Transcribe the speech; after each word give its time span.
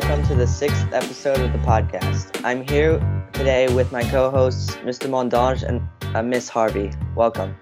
welcome 0.00 0.22
to 0.28 0.34
the 0.36 0.46
sixth 0.46 0.86
episode 0.92 1.40
of 1.40 1.50
the 1.52 1.58
podcast. 1.58 2.30
I'm 2.44 2.62
here 2.62 3.00
today 3.32 3.66
with 3.74 3.90
my 3.90 4.02
co-hosts, 4.04 4.76
Mr. 4.86 5.08
Mondange 5.10 5.64
and 5.64 5.80
uh, 6.14 6.22
Miss 6.22 6.48
Harvey. 6.48 6.90
Welcome. 7.16 7.56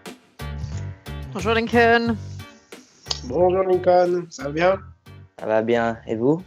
Bonjour 1.32 1.54
Lincoln. 1.54 2.18
Bonjour 3.25 3.64
Lincoln, 3.64 4.27
ça 4.30 4.45
va 4.45 4.50
bien 4.53 4.82
Ça 5.39 5.46
va 5.46 5.62
bien. 5.62 5.99
Et 6.07 6.14
vous 6.17 6.43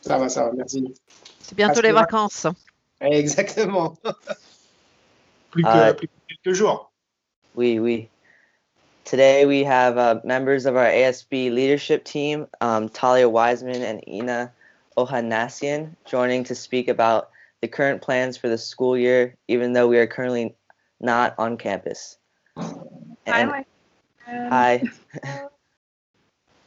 Ça 0.00 0.18
va, 0.18 0.28
ça 0.28 0.44
va, 0.46 0.52
merci. 0.56 0.92
C'est 1.40 1.54
bientôt 1.56 1.74
Parce 1.74 1.84
les 1.84 1.90
que- 1.90 1.94
vacances. 1.94 2.46
Exactement. 3.00 3.96
plus, 5.52 5.62
que, 5.62 5.68
Ah. 5.68 5.94
plus 5.94 6.08
que 6.08 6.34
quelques 6.42 6.56
jours. 6.56 6.90
Oui, 7.54 7.78
oui. 7.78 8.08
Today 9.04 9.46
we 9.46 9.62
have 9.64 9.98
uh, 9.98 10.20
members 10.24 10.66
of 10.66 10.74
our 10.74 10.84
ASB 10.86 11.50
leadership 11.52 12.02
team, 12.04 12.46
um, 12.60 12.88
Talia 12.88 13.28
Wiseman 13.28 13.82
and 13.82 14.00
Ina 14.08 14.52
Ohanassian, 14.98 15.94
joining 16.04 16.42
to 16.44 16.54
speak 16.56 16.88
about 16.88 17.30
the 17.60 17.68
current 17.68 18.02
plans 18.02 18.36
for 18.36 18.48
the 18.48 18.58
school 18.58 18.98
year, 18.98 19.36
even 19.46 19.72
though 19.72 19.86
we 19.86 19.98
are 19.98 20.08
currently 20.08 20.56
not 21.00 21.34
on 21.38 21.56
campus. 21.56 22.18
And- 23.26 23.64
Hi. 24.26 24.82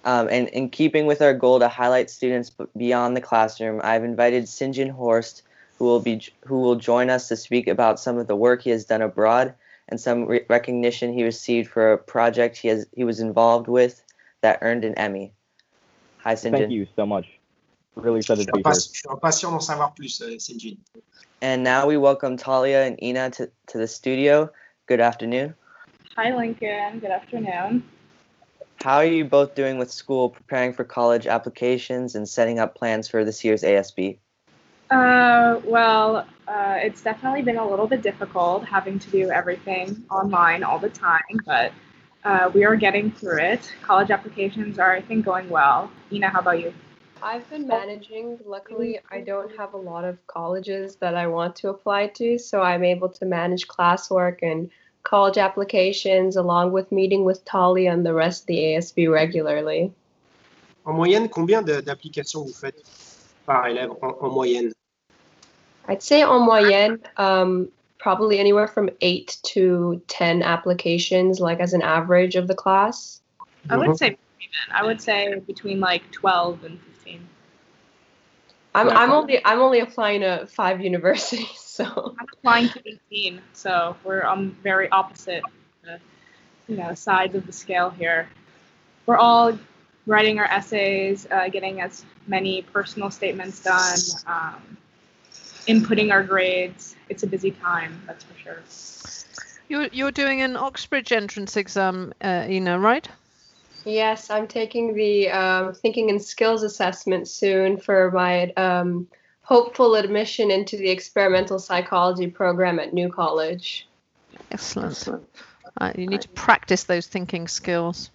um, 0.04 0.30
and 0.32 0.48
in 0.48 0.70
keeping 0.70 1.06
with 1.06 1.22
our 1.22 1.34
goal 1.34 1.60
to 1.60 1.68
highlight 1.68 2.10
students 2.10 2.52
beyond 2.76 3.16
the 3.16 3.22
classroom, 3.22 3.82
I've 3.84 4.04
invited 4.04 4.46
Sinjin 4.46 4.90
Horst, 4.90 5.44
who 5.78 5.86
will 5.86 6.00
be 6.00 6.22
who 6.46 6.62
will 6.62 6.76
join 6.76 7.10
us 7.10 7.28
to 7.28 7.36
speak 7.36 7.68
about 7.68 8.00
some 8.00 8.18
of 8.18 8.28
the 8.28 8.36
work 8.36 8.64
he 8.64 8.72
has 8.72 8.86
done 8.86 9.02
abroad 9.02 9.54
and 9.90 10.00
some 10.00 10.26
re- 10.26 10.46
recognition 10.50 11.14
he 11.14 11.24
received 11.24 11.70
for 11.70 11.94
a 11.94 11.98
project 11.98 12.58
he 12.58 12.70
has 12.70 12.88
he 12.96 13.04
was 13.04 13.20
involved 13.20 13.68
with 13.68 14.04
that 14.42 14.60
earned 14.62 14.86
an 14.86 14.96
Emmy. 14.96 15.34
Hi, 16.20 16.34
Sinjin. 16.34 16.52
Thank 16.52 16.72
you 16.72 16.88
so 16.96 17.06
much. 17.06 17.41
Really 17.96 18.22
Je 18.22 18.34
excited 18.34 18.48
to 18.48 18.52
be 18.54 18.60
here. 18.60 18.72
impatient, 18.72 18.96
je 18.96 19.00
suis 19.00 19.10
impatient 19.10 19.52
d'en 19.52 19.60
savoir 19.60 19.94
plus, 19.94 20.22
Sinjin. 20.40 20.78
And 21.42 21.64
now 21.64 21.88
we 21.88 21.98
welcome 21.98 22.38
Talia 22.38 22.84
and 22.84 23.02
Ina 23.04 23.32
to, 23.32 23.52
to 23.68 23.78
the 23.78 23.88
studio. 23.88 24.50
Good 24.88 25.02
afternoon. 25.02 25.56
Hi, 26.16 26.36
Lincoln. 26.36 27.00
Good 27.00 27.12
afternoon. 27.12 27.84
How 28.84 28.98
are 28.98 29.06
you 29.06 29.26
both 29.26 29.56
doing 29.56 29.78
with 29.78 29.92
school, 29.92 30.30
preparing 30.30 30.74
for 30.74 30.84
college 30.84 31.28
applications 31.28 32.16
and 32.16 32.28
setting 32.28 32.60
up 32.60 32.76
plans 32.76 33.08
for 33.08 33.24
this 33.24 33.44
year's 33.44 33.64
ASB? 33.64 34.18
Uh, 34.90 35.62
well, 35.64 36.28
uh, 36.48 36.78
it's 36.78 37.02
definitely 37.02 37.44
been 37.44 37.58
a 37.58 37.70
little 37.70 37.88
bit 37.88 38.02
difficult 38.02 38.66
having 38.66 39.00
to 39.00 39.10
do 39.10 39.30
everything 39.30 40.04
online 40.10 40.64
all 40.64 40.80
the 40.80 40.90
time, 40.90 41.40
but 41.46 41.72
uh, 42.24 42.50
we 42.54 42.66
are 42.66 42.76
getting 42.76 43.12
through 43.12 43.40
it. 43.40 43.72
College 43.82 44.12
applications 44.12 44.80
are, 44.80 44.92
I 44.92 45.02
think, 45.02 45.26
going 45.26 45.50
well. 45.50 45.92
Ina, 46.12 46.30
how 46.30 46.40
about 46.40 46.60
you? 46.60 46.74
I've 47.24 47.48
been 47.50 47.68
managing. 47.68 48.40
Luckily, 48.46 49.00
I 49.12 49.22
don't 49.22 49.56
have 49.58 49.74
a 49.74 49.78
lot 49.78 50.04
of 50.04 50.26
colleges 50.28 50.96
that 50.98 51.16
I 51.16 51.28
want 51.28 51.56
to 51.58 51.70
apply 51.70 52.08
to, 52.08 52.38
so 52.40 52.62
I'm 52.62 52.84
able 52.84 53.10
to 53.10 53.26
manage 53.26 53.68
classwork 53.68 54.40
and 54.42 54.70
college 55.04 55.38
applications 55.38 56.36
along 56.36 56.72
with 56.72 56.92
meeting 56.92 57.24
with 57.24 57.44
Tali 57.46 57.88
and 57.88 58.06
the 58.06 58.14
rest 58.14 58.44
of 58.44 58.48
the 58.48 58.58
ASB 58.58 59.12
regularly. 59.12 59.92
En 60.86 60.96
moyenne, 60.96 61.30
combien 61.30 61.62
d'applications 61.64 62.44
vous 62.44 62.54
faites 62.54 62.84
par 63.46 63.68
élève 63.68 63.92
en, 64.02 64.16
en 64.20 64.30
moyenne 64.30 64.72
I'd 65.88 66.02
say 66.02 66.24
en 66.24 66.46
moyenne, 66.46 67.00
um, 67.18 67.70
probably 67.98 68.40
anywhere 68.40 68.68
from 68.68 68.90
8 69.02 69.38
to 69.44 70.02
10 70.08 70.42
applications, 70.44 71.40
like 71.40 71.60
as 71.60 71.74
an 71.74 71.82
average 71.82 72.36
of 72.36 72.48
the 72.48 72.56
class. 72.56 73.22
I 73.70 73.78
would 73.78 73.98
say. 73.98 74.18
I 74.74 74.84
would 74.84 75.02
say 75.02 75.40
between 75.46 75.80
like 75.80 76.10
12 76.12 76.64
and 76.64 76.80
15. 76.80 76.91
I'm, 78.74 78.88
Yeah. 78.88 79.00
I'm 79.00 79.12
only 79.12 79.46
I'm 79.46 79.60
only 79.60 79.80
applying 79.80 80.22
to 80.22 80.48
five 80.48 80.82
universities, 80.82 81.50
so 81.58 82.16
I'm 82.20 82.28
applying 82.34 82.70
to 82.70 82.82
18, 83.12 83.42
so 83.54 83.96
we're 84.04 84.24
on 84.24 84.52
very 84.64 84.90
opposite, 84.90 85.44
uh, 85.88 85.98
you 86.68 86.78
know, 86.78 86.94
sides 86.94 87.36
of 87.36 87.46
the 87.46 87.52
scale 87.52 87.90
here. 87.90 88.30
We're 89.06 89.18
all 89.18 89.58
writing 90.08 90.40
our 90.40 90.46
essays, 90.46 91.28
uh, 91.30 91.50
getting 91.50 91.82
as 91.82 92.06
many 92.28 92.62
personal 92.62 93.12
statements 93.12 93.62
done, 93.62 94.00
um, 94.26 94.78
inputting 95.68 96.12
our 96.12 96.24
grades. 96.24 96.96
It's 97.10 97.24
a 97.24 97.28
busy 97.28 97.52
time, 97.52 98.02
that's 98.08 98.24
for 98.24 98.38
sure. 98.40 98.62
You're 99.68 99.88
you're 99.92 100.12
doing 100.12 100.42
an 100.42 100.56
Oxbridge 100.56 101.12
entrance 101.12 101.58
exam, 101.58 102.14
uh, 102.22 102.46
Ina, 102.48 102.80
right? 102.80 103.08
Yes, 103.86 104.30
I'm 104.30 104.48
taking 104.48 104.94
the 104.94 105.30
um, 105.32 105.74
thinking 105.74 106.10
and 106.10 106.22
skills 106.22 106.64
assessment 106.64 107.28
soon 107.28 107.78
for 107.78 108.12
my 108.12 108.52
um, 108.52 109.08
hopeful 109.42 109.96
admission 109.96 110.52
into 110.52 110.78
the 110.78 110.90
experimental 110.90 111.60
psychology 111.60 112.28
program 112.28 112.80
at 112.80 112.94
New 112.94 113.10
College. 113.10 113.88
Excellent. 114.52 115.26
Uh, 115.80 115.92
you 115.98 116.08
need 116.08 116.22
to 116.22 116.30
practice 116.30 116.84
those 116.84 117.08
thinking 117.08 117.48
skills. 117.48 118.12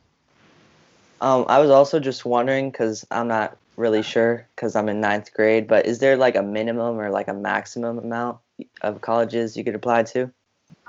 Um, 1.20 1.46
I 1.48 1.58
was 1.58 1.70
also 1.70 1.98
just 1.98 2.24
wondering 2.24 2.70
because 2.70 3.06
I'm 3.10 3.28
not 3.28 3.56
really 3.76 4.02
sure 4.02 4.46
because 4.54 4.76
I'm 4.76 4.88
in 4.88 5.00
ninth 5.00 5.32
grade, 5.32 5.66
but 5.66 5.86
is 5.86 5.98
there 5.98 6.16
like 6.16 6.36
a 6.36 6.42
minimum 6.42 6.98
or 6.98 7.10
like 7.10 7.28
a 7.28 7.34
maximum 7.34 7.98
amount 7.98 8.38
of 8.82 9.00
colleges 9.00 9.56
you 9.56 9.64
could 9.64 9.74
apply 9.74 10.04
to? 10.04 10.30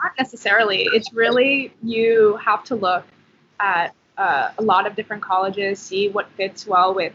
Not 0.03 0.11
necessarily. 0.17 0.87
It's 0.93 1.13
really 1.13 1.73
you 1.81 2.37
have 2.43 2.63
to 2.65 2.75
look 2.75 3.05
at 3.59 3.93
uh, 4.17 4.51
a 4.57 4.61
lot 4.63 4.87
of 4.87 4.95
different 4.95 5.21
colleges, 5.21 5.79
see 5.79 6.09
what 6.09 6.29
fits 6.37 6.65
well 6.65 6.93
with 6.93 7.13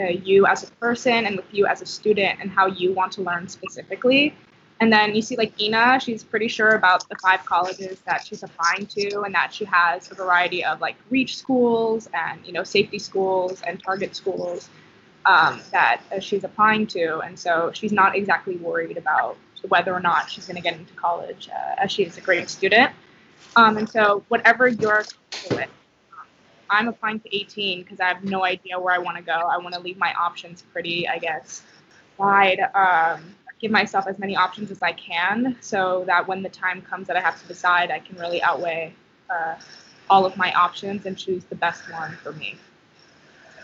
uh, 0.00 0.04
you 0.04 0.46
as 0.46 0.62
a 0.62 0.70
person 0.72 1.26
and 1.26 1.36
with 1.36 1.52
you 1.52 1.66
as 1.66 1.82
a 1.82 1.86
student, 1.86 2.40
and 2.40 2.50
how 2.50 2.66
you 2.66 2.92
want 2.92 3.12
to 3.12 3.22
learn 3.22 3.48
specifically. 3.48 4.34
And 4.80 4.92
then 4.92 5.14
you 5.14 5.22
see, 5.22 5.36
like 5.36 5.60
Ina, 5.60 6.00
she's 6.00 6.24
pretty 6.24 6.48
sure 6.48 6.70
about 6.70 7.08
the 7.08 7.14
five 7.22 7.44
colleges 7.44 8.00
that 8.00 8.26
she's 8.26 8.42
applying 8.42 8.86
to, 8.86 9.20
and 9.20 9.34
that 9.34 9.54
she 9.54 9.64
has 9.64 10.10
a 10.10 10.14
variety 10.14 10.64
of 10.64 10.80
like 10.80 10.96
reach 11.10 11.36
schools 11.36 12.08
and 12.14 12.44
you 12.44 12.52
know 12.52 12.64
safety 12.64 12.98
schools 12.98 13.62
and 13.66 13.82
target 13.82 14.16
schools 14.16 14.68
um, 15.24 15.60
that 15.70 16.00
uh, 16.10 16.18
she's 16.18 16.42
applying 16.42 16.86
to, 16.88 17.20
and 17.20 17.38
so 17.38 17.70
she's 17.72 17.92
not 17.92 18.16
exactly 18.16 18.56
worried 18.56 18.96
about 18.96 19.36
whether 19.68 19.94
or 19.94 20.00
not 20.00 20.28
she's 20.28 20.46
going 20.46 20.56
to 20.56 20.62
get 20.62 20.76
into 20.76 20.92
college, 20.94 21.48
uh, 21.48 21.74
as 21.78 21.92
she 21.92 22.02
is 22.02 22.18
a 22.18 22.20
great 22.20 22.50
student. 22.50 22.90
Um, 23.54 23.76
and 23.76 23.88
so, 23.88 24.24
whatever 24.28 24.68
um, 24.68 25.64
I'm 26.72 26.88
applying 26.88 27.20
to 27.20 27.36
18 27.36 27.82
because 27.82 28.00
I 28.00 28.06
have 28.06 28.24
no 28.24 28.44
idea 28.44 28.80
where 28.80 28.94
I 28.94 28.98
want 28.98 29.18
to 29.18 29.22
go. 29.22 29.32
I 29.32 29.58
want 29.58 29.74
to 29.74 29.80
leave 29.80 29.98
my 29.98 30.12
options 30.14 30.62
pretty, 30.72 31.06
I 31.06 31.18
guess, 31.18 31.62
wide. 32.16 32.60
Um, 32.74 33.34
give 33.60 33.70
myself 33.70 34.06
as 34.08 34.18
many 34.18 34.34
options 34.34 34.70
as 34.70 34.82
I 34.82 34.92
can, 34.92 35.56
so 35.60 36.04
that 36.06 36.26
when 36.26 36.42
the 36.42 36.48
time 36.48 36.82
comes 36.82 37.06
that 37.06 37.16
I 37.16 37.20
have 37.20 37.40
to 37.40 37.46
decide, 37.46 37.90
I 37.90 38.00
can 38.00 38.18
really 38.18 38.42
outweigh 38.42 38.94
uh, 39.30 39.54
all 40.10 40.26
of 40.26 40.36
my 40.36 40.52
options 40.52 41.06
and 41.06 41.16
choose 41.16 41.44
the 41.44 41.54
best 41.54 41.90
one 41.92 42.16
for 42.22 42.32
me. 42.32 42.56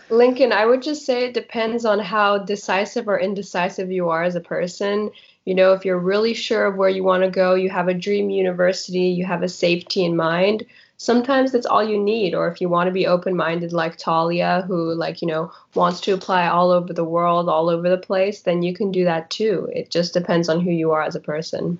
Lincoln, 0.09 0.51
I 0.51 0.65
would 0.65 0.81
just 0.81 1.05
say 1.05 1.25
it 1.25 1.33
depends 1.33 1.85
on 1.85 1.99
how 1.99 2.39
decisive 2.39 3.07
or 3.07 3.19
indecisive 3.19 3.91
you 3.91 4.09
are 4.09 4.23
as 4.23 4.35
a 4.35 4.41
person. 4.41 5.11
You 5.45 5.53
know, 5.53 5.73
if 5.73 5.85
you're 5.85 5.99
really 5.99 6.33
sure 6.33 6.65
of 6.65 6.77
where 6.77 6.89
you 6.89 7.03
want 7.03 7.23
to 7.23 7.29
go, 7.29 7.53
you 7.55 7.69
have 7.69 7.87
a 7.87 7.93
dream 7.93 8.29
university, 8.29 9.07
you 9.07 9.25
have 9.25 9.43
a 9.43 9.49
safety 9.49 10.03
in 10.03 10.15
mind, 10.15 10.65
sometimes 10.99 11.51
that's 11.51 11.65
all 11.65 11.83
you 11.83 11.97
need. 11.97 12.35
Or 12.35 12.47
if 12.47 12.61
you 12.61 12.69
want 12.69 12.87
to 12.87 12.91
be 12.91 13.07
open 13.07 13.35
minded, 13.35 13.73
like 13.73 13.97
Talia, 13.97 14.63
who, 14.67 14.93
like, 14.93 15.21
you 15.21 15.27
know, 15.27 15.51
wants 15.73 16.01
to 16.01 16.13
apply 16.13 16.47
all 16.47 16.69
over 16.69 16.93
the 16.93 17.03
world, 17.03 17.49
all 17.49 17.69
over 17.69 17.89
the 17.89 17.97
place, 17.97 18.41
then 18.41 18.61
you 18.61 18.75
can 18.75 18.91
do 18.91 19.05
that 19.05 19.29
too. 19.31 19.67
It 19.73 19.89
just 19.89 20.13
depends 20.13 20.47
on 20.47 20.59
who 20.59 20.71
you 20.71 20.91
are 20.91 21.01
as 21.01 21.15
a 21.15 21.19
person. 21.19 21.79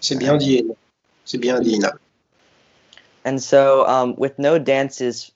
C'est 0.00 0.18
bien 0.18 0.38
dit, 0.38 0.64
C'est 1.24 1.40
bien 1.40 1.62
dit, 1.62 1.76
Ina. 1.76 1.92
And 3.24 3.42
so, 3.42 3.86
um, 3.86 4.14
with 4.16 4.38
no 4.38 4.58
dances 4.58 5.30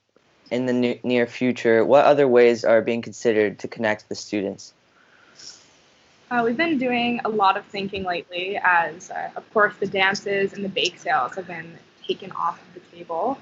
in 0.49 0.65
the 0.65 0.99
near 1.03 1.27
future, 1.27 1.85
what 1.85 2.05
other 2.05 2.27
ways 2.27 2.63
are 2.63 2.81
being 2.81 3.01
considered 3.01 3.59
to 3.59 3.67
connect 3.67 4.09
the 4.09 4.15
students? 4.15 4.73
Uh, 6.31 6.41
we've 6.43 6.57
been 6.57 6.79
doing 6.79 7.19
a 7.25 7.29
lot 7.29 7.57
of 7.57 7.65
thinking 7.65 8.03
lately, 8.03 8.57
as 8.57 9.11
uh, 9.11 9.29
of 9.35 9.43
course 9.53 9.75
the 9.79 9.85
dances 9.85 10.53
and 10.53 10.63
the 10.63 10.69
bake 10.69 10.97
sales 10.97 11.35
have 11.35 11.45
been 11.45 11.77
taken 12.07 12.31
off 12.31 12.59
of 12.61 12.73
the 12.73 12.97
table. 12.97 13.37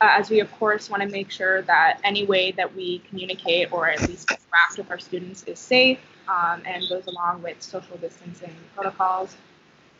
Uh, 0.00 0.08
as 0.18 0.28
we 0.28 0.40
of 0.40 0.52
course 0.52 0.90
want 0.90 1.02
to 1.02 1.08
make 1.08 1.30
sure 1.30 1.62
that 1.62 1.98
any 2.04 2.26
way 2.26 2.52
that 2.52 2.74
we 2.74 2.98
communicate 3.08 3.72
or 3.72 3.88
at 3.88 4.00
least 4.08 4.30
interact 4.30 4.76
with 4.76 4.90
our 4.90 4.98
students 4.98 5.42
is 5.44 5.58
safe 5.58 5.98
um, 6.28 6.60
and 6.66 6.86
goes 6.88 7.06
along 7.06 7.42
with 7.42 7.62
social 7.62 7.96
distancing 7.96 8.54
protocols. 8.74 9.36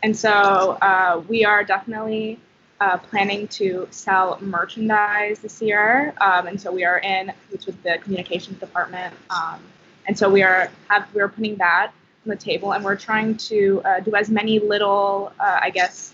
And 0.03 0.17
so 0.17 0.31
uh, 0.31 1.23
we 1.29 1.45
are 1.45 1.65
definitely 1.65 2.39
uh, 2.81 2.99
planning 2.99 3.49
to 3.49 3.89
sell 3.91 4.39
merchandise 4.41 5.39
this 5.41 5.63
year, 5.63 6.15
um, 6.21 6.47
and 6.47 6.61
so 6.61 6.71
we 6.71 6.85
are 6.85 6.99
in 6.99 7.33
it's 7.51 7.67
with 7.67 7.83
the 7.83 7.99
communications 8.03 8.59
department, 8.59 9.15
um, 9.31 9.61
and 10.07 10.19
so 10.19 10.29
we 10.29 10.43
are 10.43 10.71
have 10.89 11.09
we're 11.15 11.29
putting 11.29 11.57
that 11.57 11.93
on 12.25 12.29
the 12.29 12.37
table, 12.37 12.75
and 12.75 12.85
we're 12.85 12.97
trying 12.97 13.37
to 13.37 13.81
uh, 13.85 14.01
do 14.01 14.15
as 14.15 14.29
many 14.29 14.59
little, 14.59 15.33
uh, 15.41 15.59
I 15.63 15.71
guess, 15.71 16.13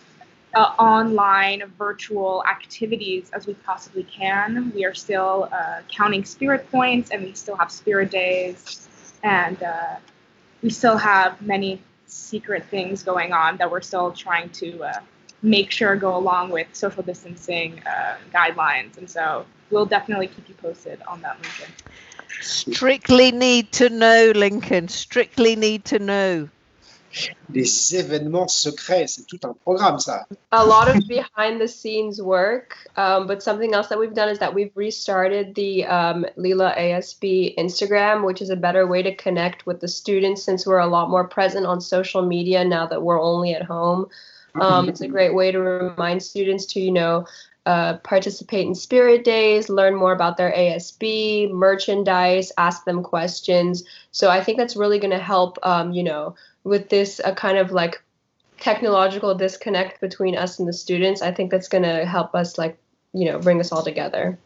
online 0.61 1.63
virtual 1.79 2.45
activities 2.49 3.31
as 3.33 3.47
we 3.47 3.55
possibly 3.55 4.05
can. 4.05 4.73
We 4.75 4.85
are 4.85 4.95
still 4.95 5.49
uh, 5.53 5.81
counting 5.89 6.25
spirit 6.25 6.71
points, 6.71 7.11
and 7.11 7.23
we 7.23 7.35
still 7.35 7.57
have 7.57 7.71
spirit 7.71 8.11
days, 8.11 8.89
and 9.23 9.63
uh, 9.63 9.97
we 10.63 10.71
still 10.71 10.97
have 10.97 11.41
many 11.43 11.81
secret 12.07 12.65
things 12.67 13.03
going 13.03 13.33
on 13.33 13.57
that 13.57 13.71
we're 13.71 13.81
still 13.81 14.13
trying 14.13 14.51
to 14.51 14.83
uh, 14.85 15.01
make 15.43 15.71
sure 15.71 15.97
go 15.97 16.17
along 16.17 16.51
with 16.51 16.67
social 16.73 17.03
distancing 17.03 17.83
uh, 17.87 18.17
guidelines. 18.33 18.97
And 18.99 19.09
so 19.09 19.45
we'll 19.71 19.87
definitely 19.87 20.29
keep 20.29 20.49
you 20.49 20.55
posted 20.55 21.01
on 21.09 21.21
that, 21.23 21.37
Lincoln. 21.43 21.75
Strictly 22.41 23.33
need 23.33 23.73
to 23.73 23.89
know, 23.89 24.33
Lincoln. 24.35 24.89
Strictly 24.89 25.57
need 25.57 25.85
to 25.87 25.99
know. 25.99 26.49
Les 27.53 27.95
événements 27.95 28.49
secrets, 28.49 29.07
c'est 29.07 29.27
tout 29.27 29.41
un 29.45 29.55
programme, 29.65 29.99
ça. 29.99 30.27
a 30.53 30.65
lot 30.65 30.89
of 30.89 31.07
behind 31.07 31.61
the 31.61 31.69
scenes 31.69 32.21
work. 32.21 32.77
Um, 32.97 33.27
but 33.27 33.43
something 33.43 33.75
else 33.75 33.89
that 33.89 33.99
we've 33.99 34.15
done 34.15 34.29
is 34.29 34.39
that 34.39 34.55
we've 34.55 34.73
restarted 34.75 35.55
the 35.55 35.85
um, 35.85 36.25
Lila 36.37 36.75
ASB 36.77 37.55
Instagram, 37.57 38.25
which 38.25 38.41
is 38.41 38.51
a 38.51 38.57
better 38.57 38.87
way 38.87 39.03
to 39.03 39.15
connect 39.15 39.67
with 39.67 39.81
the 39.81 39.89
students 39.89 40.43
since 40.43 40.67
we're 40.67 40.79
a 40.79 40.87
lot 40.87 41.11
more 41.11 41.27
present 41.29 41.67
on 41.67 41.81
social 41.81 42.23
media 42.23 42.65
now 42.65 42.87
that 42.87 43.03
we're 43.03 43.21
only 43.21 43.55
at 43.55 43.63
home. 43.63 44.07
Um, 44.55 44.89
it's 44.89 45.01
a 45.01 45.09
great 45.09 45.35
way 45.35 45.51
to 45.51 45.59
remind 45.59 46.23
students 46.23 46.67
to, 46.67 46.81
you 46.81 46.93
know, 46.93 47.27
uh, 47.65 47.99
participate 47.99 48.67
in 48.67 48.75
spirit 48.75 49.25
days, 49.25 49.69
learn 49.69 49.95
more 49.95 50.13
about 50.13 50.37
their 50.37 50.53
ASB, 50.53 51.51
merchandise, 51.51 52.53
ask 52.59 52.85
them 52.85 53.03
questions. 53.03 53.85
So 54.11 54.29
I 54.29 54.43
think 54.43 54.59
that's 54.59 54.77
really 54.77 54.99
going 54.99 55.13
to 55.13 55.19
help, 55.19 55.59
um, 55.63 55.93
you 55.93 56.03
know, 56.03 56.35
with 56.65 56.89
this 56.89 57.21
a 57.25 57.35
kind 57.35 57.59
of 57.59 57.73
like 57.73 58.03
technological 58.59 59.35
disconnect 59.35 60.01
between 60.01 60.37
us 60.37 60.59
and 60.59 60.69
the 60.69 60.73
students. 60.73 61.21
I 61.23 61.33
think 61.33 61.51
that's 61.51 61.69
going 61.69 61.83
to 61.83 62.05
help 62.05 62.35
us, 62.35 62.59
like, 62.59 62.79
you 63.13 63.25
know, 63.25 63.39
bring 63.39 63.61
us 63.61 63.73
all 63.73 63.83
together. 63.83 64.39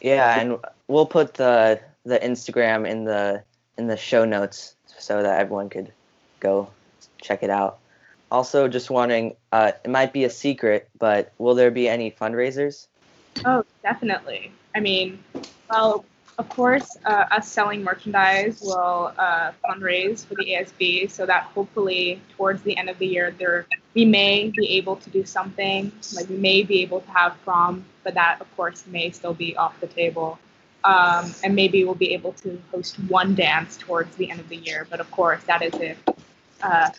Yeah, 0.00 0.40
and 0.40 0.58
we'll 0.88 1.06
put 1.06 1.34
the 1.34 1.80
the 2.04 2.18
Instagram 2.18 2.88
in 2.88 3.04
the 3.04 3.42
in 3.76 3.88
the 3.88 3.96
show 3.96 4.24
notes 4.24 4.74
so 4.98 5.22
that 5.22 5.40
everyone 5.40 5.68
could 5.68 5.92
go 6.40 6.68
check 7.20 7.42
it 7.42 7.50
out. 7.50 7.78
Also, 8.30 8.68
just 8.68 8.90
wondering, 8.90 9.36
uh, 9.52 9.72
it 9.84 9.90
might 9.90 10.12
be 10.12 10.24
a 10.24 10.30
secret, 10.30 10.88
but 10.98 11.32
will 11.38 11.54
there 11.54 11.70
be 11.70 11.88
any 11.88 12.10
fundraisers? 12.10 12.86
Oh, 13.44 13.64
definitely. 13.82 14.52
I 14.74 14.80
mean, 14.80 15.22
well, 15.70 16.04
of 16.38 16.48
course, 16.50 16.98
uh, 17.06 17.24
us 17.30 17.50
selling 17.50 17.82
merchandise 17.82 18.60
will 18.60 19.12
uh, 19.18 19.52
fundraise 19.64 20.24
for 20.26 20.34
the 20.34 20.44
ASB, 20.44 21.10
so 21.10 21.24
that 21.24 21.44
hopefully 21.44 22.20
towards 22.36 22.62
the 22.62 22.76
end 22.76 22.90
of 22.90 22.98
the 22.98 23.06
year, 23.06 23.34
there 23.38 23.66
we 23.94 24.04
may 24.04 24.52
be 24.54 24.68
able 24.76 24.96
to 24.96 25.10
do 25.10 25.24
something. 25.24 25.90
Like 26.14 26.28
we 26.28 26.36
may 26.36 26.62
be 26.62 26.82
able 26.82 27.00
to 27.00 27.10
have 27.10 27.36
prom, 27.42 27.86
but 28.04 28.14
that 28.14 28.38
of 28.40 28.56
course 28.56 28.84
may 28.86 29.10
still 29.10 29.32
be 29.32 29.56
off 29.56 29.80
the 29.80 29.86
table. 29.86 30.38
Um, 30.84 31.34
and 31.42 31.54
maybe 31.56 31.84
we'll 31.84 31.94
be 31.94 32.12
able 32.12 32.32
to 32.34 32.62
host 32.70 32.96
one 33.08 33.34
dance 33.34 33.76
towards 33.76 34.14
the 34.16 34.30
end 34.30 34.38
of 34.38 34.48
the 34.48 34.56
year, 34.56 34.86
but 34.90 35.00
of 35.00 35.10
course 35.10 35.42
that 35.44 35.62
is 35.62 35.74
if 35.80 35.98
uh, 36.62 36.90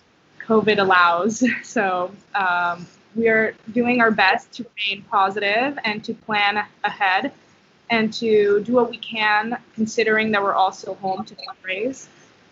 COVID 0.45 0.79
allows. 0.79 1.43
So 1.63 2.11
um, 2.33 2.87
we're 3.15 3.55
doing 3.71 4.01
our 4.01 4.11
best 4.11 4.51
to 4.53 4.65
remain 4.65 5.05
positive 5.11 5.77
and 5.85 6.03
to 6.03 6.13
plan 6.15 6.65
ahead 6.83 7.31
and 7.89 8.13
to 8.13 8.61
do 8.63 8.73
what 8.73 8.89
we 8.89 8.97
can, 8.97 9.57
considering 9.75 10.31
that 10.31 10.41
we're 10.41 10.53
also 10.53 10.95
home 10.95 11.25
to 11.25 11.35
fundraise. 11.35 12.07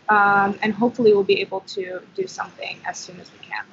Um, 0.07 0.57
and 0.61 0.73
hopefully, 0.73 1.13
we'll 1.13 1.23
be 1.23 1.41
able 1.41 1.61
to 1.61 2.01
do 2.15 2.27
something 2.27 2.77
as 2.85 2.97
soon 2.97 3.19
as 3.19 3.29
we 3.31 3.39
can. 3.45 3.65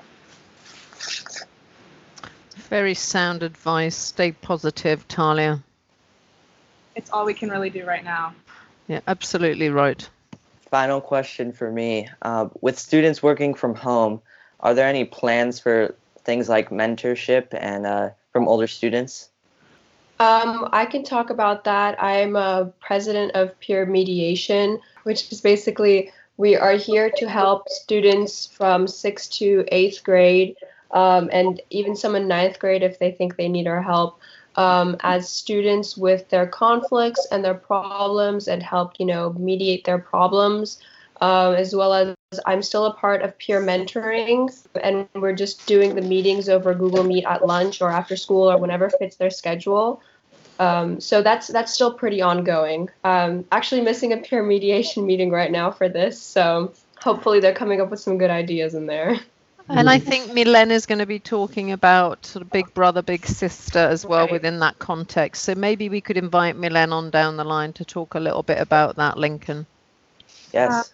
Very 2.69 2.95
sound 2.95 3.43
advice. 3.43 3.97
Stay 3.97 4.33
positive, 4.33 5.07
Talia. 5.09 5.63
It's 6.95 7.11
all 7.11 7.25
we 7.25 7.35
can 7.35 7.51
really 7.51 7.71
do 7.71 7.85
right 7.85 8.05
now. 8.05 8.35
Yeah, 8.89 9.01
absolutely 9.07 9.69
right. 9.69 10.09
Final 10.71 11.01
question 11.01 11.53
for 11.53 11.71
me. 11.71 12.09
Uh, 12.23 12.49
with 12.61 12.79
students 12.79 13.23
working 13.23 13.55
from 13.55 13.75
home, 13.75 14.21
are 14.61 14.75
there 14.75 14.89
any 14.89 15.05
plans 15.05 15.61
for 15.61 15.95
things 16.25 16.49
like 16.49 16.71
mentorship 16.71 17.49
and 17.53 17.87
uh, 17.87 18.11
from 18.33 18.49
older 18.49 18.67
students? 18.67 19.29
Um, 20.23 20.69
I 20.73 20.87
can 20.87 21.03
talk 21.03 21.31
about 21.31 21.65
that. 21.65 22.01
I'm 22.01 22.37
a 22.37 22.73
president 22.79 23.33
of 23.35 23.59
Peer 23.59 23.85
Mediation, 23.87 24.79
which 25.03 25.33
is 25.33 25.41
basically 25.41 26.13
we 26.37 26.55
are 26.55 26.75
here 26.75 27.11
to 27.17 27.29
help 27.29 27.69
students 27.69 28.47
from 28.47 28.87
sixth 28.87 29.33
to 29.39 29.65
eighth 29.73 30.05
grade, 30.05 30.55
um, 30.93 31.29
and 31.33 31.61
even 31.71 31.97
some 31.97 32.15
in 32.15 32.29
ninth 32.29 32.61
grade 32.61 32.85
if 32.85 33.01
they 33.01 33.11
think 33.11 33.35
they 33.35 33.49
need 33.49 33.67
our 33.67 33.83
help. 33.83 34.21
Um, 34.55 34.97
as 35.01 35.29
students 35.29 35.97
with 35.97 36.29
their 36.29 36.47
conflicts 36.47 37.27
and 37.33 37.45
their 37.45 37.55
problems, 37.55 38.47
and 38.47 38.63
help 38.63 38.93
you 39.01 39.07
know 39.07 39.33
mediate 39.33 39.85
their 39.85 39.99
problems. 39.99 40.79
Um, 41.21 41.55
as 41.55 41.75
well 41.75 41.95
as 41.95 42.15
I'm 42.47 42.63
still 42.63 42.87
a 42.87 42.95
part 42.95 43.23
of 43.23 43.37
peer 43.39 43.61
mentoring, 43.61 44.51
and 44.83 45.09
we're 45.15 45.35
just 45.35 45.67
doing 45.67 45.97
the 45.97 46.03
meetings 46.03 46.49
over 46.49 46.75
Google 46.75 47.03
Meet 47.03 47.25
at 47.25 47.45
lunch 47.45 47.83
or 47.83 47.91
after 47.91 48.17
school 48.17 48.51
or 48.51 48.59
whenever 48.59 48.89
fits 48.89 49.17
their 49.17 49.31
schedule. 49.31 50.01
Um, 50.63 51.01
so 51.01 51.23
that's 51.23 51.49
that's 51.49 51.75
still 51.75 51.93
pretty 51.93 52.23
ongoing. 52.23 52.89
Um, 53.03 53.45
actually, 53.51 53.81
missing 53.81 54.13
a 54.13 54.19
peer 54.19 54.43
mediation 54.43 55.05
meeting 55.05 55.31
right 55.31 55.51
now 55.51 55.71
for 55.71 55.89
this, 55.89 56.21
so 56.21 56.73
hopefully 57.01 57.41
they're 57.41 57.55
coming 57.55 57.81
up 57.81 57.91
with 57.91 58.01
some 58.01 58.17
good 58.17 58.31
ideas 58.31 58.75
in 58.75 58.87
there. 58.87 59.19
And 59.69 59.89
I 59.89 59.99
think 59.99 60.31
Milen 60.33 60.71
is 60.71 60.87
going 60.87 60.99
to 60.99 61.07
be 61.07 61.19
talking 61.19 61.73
about 61.73 62.27
sort 62.27 62.43
of 62.43 62.51
big 62.51 62.73
brother, 62.75 63.01
big 63.01 63.25
sister 63.27 63.79
as 63.79 64.05
well 64.05 64.25
Right. 64.25 64.33
within 64.33 64.59
that 64.59 64.79
context. 64.79 65.45
So 65.45 65.55
maybe 65.55 65.89
we 65.89 66.01
could 66.01 66.17
invite 66.17 66.57
Milen 66.57 66.93
on 66.93 67.11
down 67.11 67.37
the 67.37 67.45
line 67.45 67.73
to 67.75 67.85
talk 67.85 68.15
a 68.15 68.21
little 68.21 68.43
bit 68.43 68.59
about 68.59 68.97
that, 68.97 69.17
Lincoln. 69.17 69.67
Yes. 70.53 70.93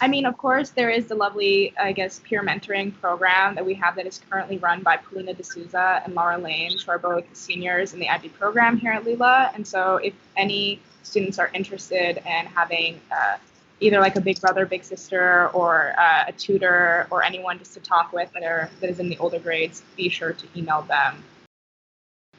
I 0.00 0.08
mean, 0.08 0.26
of 0.26 0.36
course, 0.36 0.70
there 0.70 0.90
is 0.90 1.06
the 1.06 1.14
lovely, 1.14 1.74
I 1.78 1.92
guess, 1.92 2.20
peer 2.24 2.42
mentoring 2.42 2.98
program 3.00 3.54
that 3.54 3.64
we 3.64 3.74
have 3.74 3.96
that 3.96 4.06
is 4.06 4.20
currently 4.30 4.58
run 4.58 4.82
by 4.82 4.96
Paulina 4.96 5.34
D'Souza 5.34 6.02
and 6.04 6.14
Laura 6.14 6.38
Lane, 6.38 6.76
who 6.78 6.90
are 6.90 6.98
both 6.98 7.24
seniors 7.34 7.94
in 7.94 8.00
the 8.00 8.08
IB 8.08 8.30
program 8.30 8.76
here 8.76 8.92
at 8.92 9.04
Lila. 9.04 9.50
And 9.54 9.66
so, 9.66 9.96
if 9.96 10.14
any 10.36 10.80
students 11.02 11.38
are 11.38 11.50
interested 11.54 12.18
in 12.18 12.46
having 12.46 13.00
uh, 13.10 13.36
either 13.80 14.00
like 14.00 14.16
a 14.16 14.20
big 14.20 14.40
brother, 14.40 14.64
big 14.66 14.84
sister, 14.84 15.48
or 15.48 15.94
uh, 15.98 16.24
a 16.28 16.32
tutor, 16.32 17.06
or 17.10 17.22
anyone 17.22 17.58
just 17.58 17.74
to 17.74 17.80
talk 17.80 18.12
with 18.12 18.32
that, 18.32 18.42
are, 18.42 18.70
that 18.80 18.90
is 18.90 19.00
in 19.00 19.08
the 19.08 19.18
older 19.18 19.38
grades, 19.38 19.82
be 19.96 20.08
sure 20.08 20.32
to 20.32 20.46
email 20.56 20.82
them. 20.82 21.22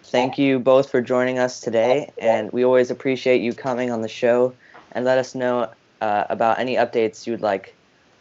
Thank 0.03 0.37
you 0.37 0.59
both 0.59 0.89
for 0.91 1.01
joining 1.01 1.39
us 1.39 1.59
today, 1.59 2.11
and 2.17 2.51
we 2.51 2.65
always 2.65 2.91
appreciate 2.91 3.41
you 3.41 3.53
coming 3.53 3.89
on 3.89 4.01
the 4.01 4.07
show 4.07 4.53
and 4.91 5.05
let 5.05 5.17
us 5.17 5.33
know 5.33 5.69
uh, 6.03 6.25
about 6.29 6.59
any 6.59 6.75
updates 6.75 7.25
you'd 7.25 7.41
like 7.41 7.73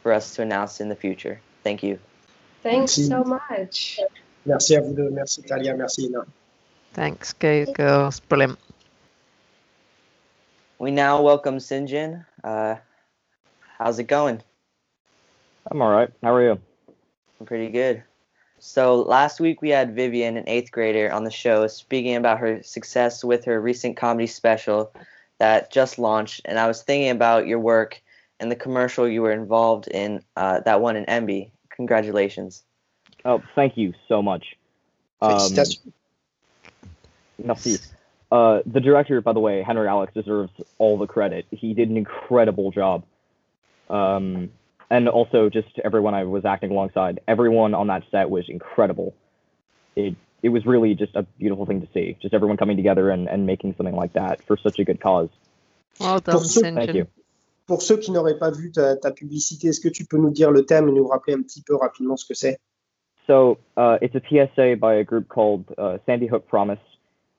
for 0.02 0.12
us 0.12 0.36
to 0.36 0.42
announce 0.42 0.80
in 0.80 0.88
the 0.88 0.94
future. 0.94 1.40
Thank 1.64 1.82
you. 1.82 1.98
Thanks 2.62 2.96
Merci. 2.96 3.08
so 3.08 3.24
much. 3.24 3.98
Merci 4.46 4.76
à 4.76 4.80
vous 4.80 4.94
deux. 4.94 5.10
Merci 5.10 5.42
Talia. 5.42 5.74
Merci 5.76 6.06
Ina. 6.06 6.24
Thanks, 6.94 7.32
go 7.32 7.64
girls. 7.74 8.20
Brilliant. 8.20 8.58
We 10.78 10.92
now 10.92 11.22
welcome 11.22 11.58
Sinjin. 11.58 12.24
Uh, 12.44 12.76
how's 13.78 13.98
it 13.98 14.06
going? 14.06 14.42
I'm 15.70 15.82
all 15.82 15.90
right. 15.90 16.10
How 16.22 16.34
are 16.34 16.42
you? 16.42 16.60
I'm 17.40 17.46
pretty 17.46 17.68
good. 17.68 18.04
So 18.60 19.02
last 19.02 19.40
week 19.40 19.60
we 19.60 19.70
had 19.70 19.96
Vivian, 19.96 20.36
an 20.36 20.44
eighth 20.46 20.70
grader, 20.70 21.10
on 21.12 21.24
the 21.24 21.30
show 21.32 21.66
speaking 21.66 22.14
about 22.14 22.38
her 22.38 22.62
success 22.62 23.24
with 23.24 23.44
her 23.46 23.60
recent 23.60 23.96
comedy 23.96 24.28
special 24.28 24.92
that 25.38 25.72
just 25.72 25.98
launched. 25.98 26.42
And 26.44 26.58
I 26.58 26.66
was 26.66 26.82
thinking 26.82 27.10
about 27.10 27.46
your 27.46 27.58
work 27.58 28.02
and 28.40 28.50
the 28.50 28.56
commercial 28.56 29.08
you 29.08 29.22
were 29.22 29.32
involved 29.32 29.88
in 29.88 30.22
uh, 30.36 30.60
that 30.60 30.80
one 30.80 30.96
in 30.96 31.04
Emmy. 31.06 31.52
Congratulations. 31.70 32.62
Oh, 33.24 33.42
thank 33.54 33.76
you 33.76 33.94
so 34.08 34.22
much. 34.22 34.56
Um, 35.20 35.30
Félicitations. 35.30 35.92
merci. 37.42 37.78
Uh, 38.30 38.60
the 38.64 38.80
director, 38.80 39.20
by 39.20 39.32
the 39.32 39.40
way, 39.40 39.62
Henry 39.62 39.86
Alex, 39.86 40.12
deserves 40.14 40.50
all 40.78 40.96
the 40.96 41.06
credit. 41.06 41.46
He 41.50 41.74
did 41.74 41.90
an 41.90 41.96
incredible 41.96 42.70
job. 42.70 43.04
Um, 43.90 44.50
and 44.90 45.08
also 45.08 45.48
just 45.48 45.68
everyone 45.84 46.14
I 46.14 46.24
was 46.24 46.44
acting 46.44 46.70
alongside. 46.70 47.20
Everyone 47.28 47.74
on 47.74 47.86
that 47.88 48.02
set 48.10 48.30
was 48.30 48.48
incredible. 48.48 49.14
It 49.96 50.16
it 50.42 50.48
was 50.50 50.66
really 50.66 50.94
just 50.94 51.14
a 51.14 51.22
beautiful 51.38 51.66
thing 51.66 51.80
to 51.80 51.88
see. 51.94 52.16
Just 52.20 52.34
everyone 52.34 52.56
coming 52.56 52.76
together 52.76 53.10
and, 53.10 53.28
and 53.28 53.46
making 53.46 53.74
something 53.76 53.94
like 53.96 54.12
that 54.14 54.42
for 54.42 54.56
such 54.56 54.78
a 54.78 54.84
good 54.84 55.00
cause. 55.00 55.28
Well 56.00 56.18
done, 56.20 56.34
Pour 56.34 56.44
ceux- 56.44 56.62
Thank 56.62 56.94
you. 56.94 57.06
Pour 57.68 57.80
ceux 57.80 57.96
qui 57.96 58.10
n'auraient 58.10 58.38
pas 58.38 58.50
vu 58.50 58.72
ta, 58.72 58.96
ta 58.96 59.12
publicité, 59.12 59.68
est-ce 59.68 59.80
que 59.80 59.88
tu 59.88 60.04
peux 60.04 60.18
nous 60.18 60.30
dire 60.30 60.50
le 60.50 60.66
thème 60.66 60.88
et 60.88 60.92
nous 60.92 61.06
rappeler 61.06 61.34
un 61.34 61.42
petit 61.42 61.62
peu 61.62 61.76
rapidement 61.76 62.16
ce 62.16 62.26
que 62.26 62.34
c'est 62.34 62.58
So 63.28 63.58
uh, 63.76 63.98
it's 64.02 64.16
a 64.16 64.20
PSA 64.20 64.76
by 64.80 64.94
a 64.94 65.04
group 65.04 65.28
called 65.28 65.64
uh, 65.78 65.98
Sandy 66.04 66.26
Hook 66.26 66.48
Promise. 66.48 66.80